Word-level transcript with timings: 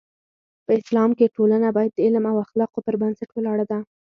په 0.65 0.71
اسلام 0.81 1.11
کې 1.17 1.33
ټولنه 1.35 1.67
باید 1.77 1.91
د 1.93 1.99
علم 2.05 2.23
او 2.31 2.35
اخلاقو 2.45 2.79
پر 2.85 2.95
بنسټ 3.01 3.29
ولاړه 3.33 3.65
ده. 3.71 3.79